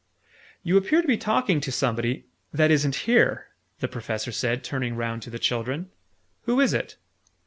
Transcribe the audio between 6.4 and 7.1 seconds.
"Who is it?"